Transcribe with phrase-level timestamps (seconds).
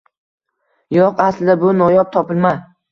[0.97, 2.59] Yo‘q, aslida bu noyob topilma